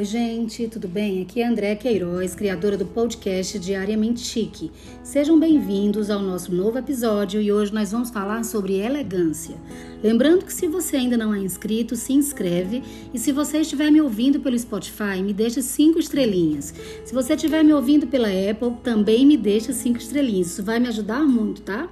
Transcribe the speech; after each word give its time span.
Oi, 0.00 0.06
gente, 0.06 0.66
tudo 0.66 0.88
bem? 0.88 1.20
Aqui 1.20 1.42
é 1.42 1.46
André 1.46 1.76
Queiroz, 1.76 2.34
criadora 2.34 2.74
do 2.74 2.86
podcast 2.86 3.58
Diariamente 3.58 4.20
Chique. 4.20 4.72
Sejam 5.02 5.38
bem-vindos 5.38 6.08
ao 6.08 6.22
nosso 6.22 6.54
novo 6.54 6.78
episódio 6.78 7.38
e 7.38 7.52
hoje 7.52 7.74
nós 7.74 7.92
vamos 7.92 8.08
falar 8.08 8.42
sobre 8.42 8.78
elegância. 8.78 9.54
Lembrando 10.02 10.46
que 10.46 10.54
se 10.54 10.66
você 10.66 10.96
ainda 10.96 11.18
não 11.18 11.34
é 11.34 11.38
inscrito, 11.40 11.96
se 11.96 12.14
inscreve 12.14 12.82
e 13.12 13.18
se 13.18 13.30
você 13.30 13.58
estiver 13.58 13.90
me 13.90 14.00
ouvindo 14.00 14.40
pelo 14.40 14.58
Spotify, 14.58 15.22
me 15.22 15.34
deixa 15.34 15.60
cinco 15.60 15.98
estrelinhas. 15.98 16.72
Se 17.04 17.12
você 17.12 17.34
estiver 17.34 17.62
me 17.62 17.74
ouvindo 17.74 18.06
pela 18.06 18.28
Apple, 18.28 18.78
também 18.82 19.26
me 19.26 19.36
deixa 19.36 19.74
cinco 19.74 19.98
estrelinhas. 19.98 20.52
Isso 20.52 20.62
vai 20.62 20.80
me 20.80 20.88
ajudar 20.88 21.20
muito, 21.24 21.60
tá? 21.60 21.90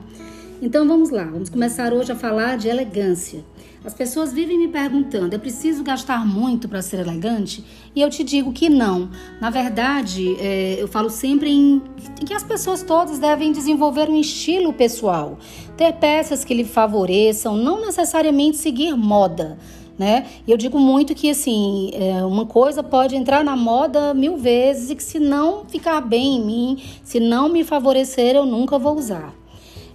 Então 0.61 0.89
vamos 0.89 1.11
lá, 1.11 1.23
vamos 1.23 1.49
começar 1.49 1.93
hoje 1.93 2.11
a 2.11 2.17
falar 2.17 2.59
de 2.59 2.67
elegância. 2.67 3.45
As 3.85 3.95
pessoas 3.95 4.33
vivem 4.33 4.59
me 4.59 4.67
perguntando: 4.67 5.33
é 5.33 5.39
preciso 5.39 5.85
gastar 5.85 6.27
muito 6.27 6.69
para 6.69 6.83
ser 6.83 6.99
elegante? 6.99 7.65
E 7.95 8.03
eu 8.03 8.11
te 8.11 8.25
digo 8.25 8.53
que 8.53 8.69
não. 8.69 9.09
Na 9.41 9.51
verdade, 9.51 10.37
é, 10.41 10.77
eu 10.77 10.89
falo 10.89 11.11
sempre 11.11 11.49
em, 11.49 11.81
que 12.27 12.35
as 12.35 12.43
pessoas 12.43 12.83
todas 12.83 13.21
devem 13.21 13.53
desenvolver 13.53 14.09
um 14.11 14.19
estilo 14.19 14.73
pessoal, 14.73 15.39
ter 15.77 15.93
peças 15.93 16.45
que 16.45 16.53
lhe 16.53 16.65
favoreçam, 16.65 17.57
não 17.57 17.81
necessariamente 17.81 18.57
seguir 18.57 18.97
moda. 18.97 19.57
Né? 19.97 20.27
E 20.45 20.51
eu 20.51 20.57
digo 20.57 20.79
muito 20.79 21.15
que 21.15 21.31
assim, 21.31 21.91
é, 21.93 22.25
uma 22.25 22.47
coisa 22.47 22.83
pode 22.83 23.15
entrar 23.17 23.45
na 23.45 23.57
moda 23.57 24.13
mil 24.13 24.37
vezes 24.37 24.91
e 24.91 24.97
que 24.97 25.03
se 25.03 25.19
não 25.21 25.65
ficar 25.67 26.01
bem 26.01 26.37
em 26.37 26.45
mim, 26.45 26.83
se 27.03 27.19
não 27.19 27.49
me 27.49 27.63
favorecer, 27.63 28.35
eu 28.35 28.45
nunca 28.45 28.77
vou 28.77 28.97
usar. 28.97 29.38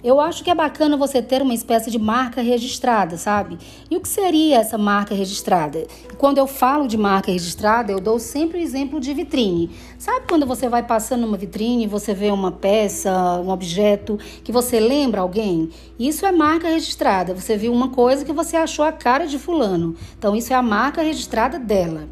Eu 0.03 0.19
acho 0.19 0.43
que 0.43 0.49
é 0.49 0.55
bacana 0.55 0.97
você 0.97 1.21
ter 1.21 1.41
uma 1.41 1.53
espécie 1.53 1.89
de 1.89 1.97
marca 1.97 2.41
registrada, 2.41 3.17
sabe? 3.17 3.57
E 3.89 3.95
o 3.95 4.01
que 4.01 4.07
seria 4.09 4.57
essa 4.57 4.77
marca 4.77 5.15
registrada? 5.15 5.87
Quando 6.17 6.39
eu 6.39 6.45
falo 6.45 6.89
de 6.89 6.97
marca 6.97 7.31
registrada, 7.31 7.89
eu 7.89 8.01
dou 8.01 8.19
sempre 8.19 8.57
o 8.57 8.61
exemplo 8.61 8.99
de 8.99 9.13
vitrine. 9.13 9.71
Sabe 9.97 10.25
quando 10.27 10.45
você 10.45 10.67
vai 10.67 10.83
passando 10.83 11.21
numa 11.21 11.37
vitrine 11.37 11.85
e 11.85 11.87
você 11.87 12.13
vê 12.13 12.31
uma 12.31 12.51
peça, 12.51 13.11
um 13.39 13.49
objeto 13.49 14.19
que 14.43 14.51
você 14.51 14.77
lembra 14.77 15.21
alguém? 15.21 15.69
Isso 15.97 16.25
é 16.25 16.33
marca 16.33 16.67
registrada. 16.67 17.33
Você 17.33 17.55
viu 17.55 17.71
uma 17.71 17.87
coisa 17.87 18.25
que 18.25 18.33
você 18.33 18.57
achou 18.57 18.83
a 18.83 18.91
cara 18.91 19.25
de 19.25 19.39
fulano. 19.39 19.95
Então 20.17 20.35
isso 20.35 20.51
é 20.51 20.55
a 20.55 20.61
marca 20.61 21.01
registrada 21.01 21.57
dela. 21.57 22.09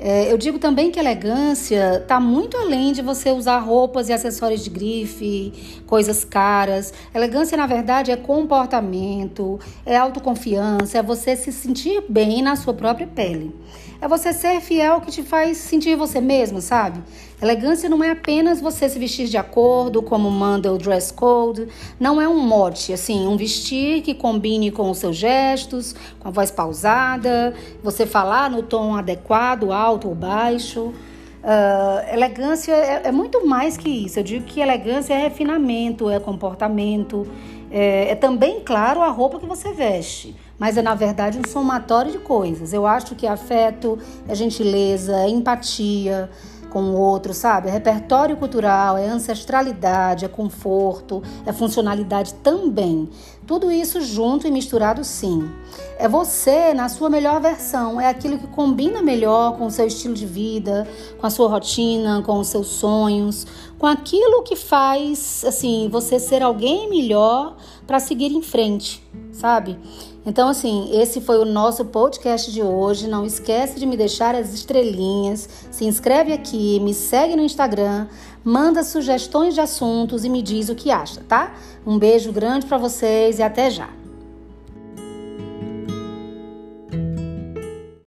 É, 0.00 0.30
eu 0.30 0.38
digo 0.38 0.60
também 0.60 0.92
que 0.92 1.00
elegância 1.00 1.98
está 2.00 2.20
muito 2.20 2.56
além 2.56 2.92
de 2.92 3.02
você 3.02 3.32
usar 3.32 3.58
roupas 3.58 4.08
e 4.08 4.12
acessórios 4.12 4.62
de 4.62 4.70
grife, 4.70 5.82
coisas 5.86 6.24
caras. 6.24 6.92
Elegância, 7.12 7.56
na 7.56 7.66
verdade, 7.66 8.12
é 8.12 8.16
comportamento, 8.16 9.58
é 9.84 9.96
autoconfiança, 9.96 10.98
é 10.98 11.02
você 11.02 11.34
se 11.34 11.50
sentir 11.50 12.04
bem 12.08 12.42
na 12.42 12.54
sua 12.54 12.72
própria 12.72 13.08
pele. 13.08 13.52
É 14.00 14.06
você 14.06 14.32
ser 14.32 14.60
fiel 14.60 15.00
que 15.00 15.10
te 15.10 15.24
faz 15.24 15.56
sentir 15.56 15.96
você 15.96 16.20
mesmo, 16.20 16.60
sabe? 16.60 17.02
Elegância 17.40 17.88
não 17.88 18.02
é 18.02 18.10
apenas 18.10 18.60
você 18.60 18.88
se 18.88 18.98
vestir 18.98 19.28
de 19.28 19.36
acordo, 19.36 20.02
como 20.02 20.28
manda 20.28 20.72
o 20.72 20.78
dress 20.78 21.12
code. 21.12 21.68
Não 21.98 22.20
é 22.20 22.28
um 22.28 22.40
mote, 22.40 22.92
assim, 22.92 23.28
um 23.28 23.36
vestir 23.36 24.02
que 24.02 24.12
combine 24.12 24.72
com 24.72 24.90
os 24.90 24.98
seus 24.98 25.16
gestos, 25.16 25.94
com 26.18 26.28
a 26.28 26.30
voz 26.32 26.50
pausada, 26.50 27.54
você 27.82 28.04
falar 28.04 28.50
no 28.50 28.62
tom 28.62 28.96
adequado, 28.96 29.72
alto 29.72 30.08
ou 30.08 30.16
baixo. 30.16 30.92
Uh, 31.38 32.12
elegância 32.12 32.72
é, 32.72 33.02
é, 33.04 33.12
muito 33.12 33.46
mais 33.46 33.76
que 33.76 33.88
isso. 33.88 34.18
Eu 34.18 34.24
digo 34.24 34.44
que 34.44 34.60
elegância 34.60 35.14
é 35.14 35.18
refinamento, 35.18 36.10
é 36.10 36.18
comportamento, 36.18 37.24
é, 37.70 38.10
é 38.10 38.14
também, 38.16 38.60
claro, 38.64 39.00
a 39.00 39.10
roupa 39.10 39.38
que 39.38 39.46
você 39.46 39.72
veste 39.72 40.34
mas 40.58 40.76
é 40.76 40.82
na 40.82 40.94
verdade 40.94 41.38
um 41.38 41.48
somatório 41.48 42.10
de 42.10 42.18
coisas. 42.18 42.72
Eu 42.72 42.84
acho 42.84 43.14
que 43.14 43.26
afeto 43.26 43.96
é 44.28 44.34
gentileza, 44.34 45.16
é 45.16 45.28
empatia 45.28 46.28
com 46.70 46.82
o 46.82 46.94
outro, 46.94 47.34
sabe? 47.34 47.68
É 47.68 47.70
repertório 47.70 48.36
cultural, 48.36 48.96
é 48.96 49.06
ancestralidade, 49.06 50.24
é 50.24 50.28
conforto, 50.28 51.22
é 51.44 51.52
funcionalidade 51.52 52.34
também. 52.34 53.08
Tudo 53.46 53.72
isso 53.72 54.00
junto 54.00 54.46
e 54.46 54.50
misturado, 54.50 55.02
sim. 55.02 55.50
É 55.98 56.06
você 56.06 56.74
na 56.74 56.88
sua 56.88 57.08
melhor 57.08 57.40
versão, 57.40 58.00
é 58.00 58.06
aquilo 58.06 58.38
que 58.38 58.46
combina 58.46 59.02
melhor 59.02 59.56
com 59.56 59.66
o 59.66 59.70
seu 59.70 59.86
estilo 59.86 60.14
de 60.14 60.26
vida, 60.26 60.86
com 61.18 61.26
a 61.26 61.30
sua 61.30 61.48
rotina, 61.48 62.22
com 62.22 62.38
os 62.38 62.48
seus 62.48 62.66
sonhos, 62.66 63.46
com 63.78 63.86
aquilo 63.86 64.42
que 64.42 64.54
faz, 64.54 65.44
assim, 65.46 65.88
você 65.90 66.18
ser 66.18 66.42
alguém 66.42 66.90
melhor 66.90 67.56
para 67.86 67.98
seguir 67.98 68.32
em 68.32 68.42
frente, 68.42 69.02
sabe? 69.32 69.78
Então, 70.28 70.50
assim, 70.50 70.90
esse 70.92 71.22
foi 71.22 71.38
o 71.38 71.44
nosso 71.46 71.86
podcast 71.86 72.52
de 72.52 72.62
hoje. 72.62 73.08
Não 73.08 73.24
esquece 73.24 73.80
de 73.80 73.86
me 73.86 73.96
deixar 73.96 74.34
as 74.34 74.52
estrelinhas, 74.52 75.48
se 75.70 75.86
inscreve 75.86 76.34
aqui, 76.34 76.78
me 76.80 76.92
segue 76.92 77.34
no 77.34 77.40
Instagram, 77.40 78.06
manda 78.44 78.84
sugestões 78.84 79.54
de 79.54 79.62
assuntos 79.62 80.26
e 80.26 80.28
me 80.28 80.42
diz 80.42 80.68
o 80.68 80.74
que 80.74 80.90
acha, 80.90 81.22
tá? 81.26 81.54
Um 81.86 81.98
beijo 81.98 82.30
grande 82.30 82.66
para 82.66 82.76
vocês 82.76 83.38
e 83.38 83.42
até 83.42 83.70
já. 83.70 83.88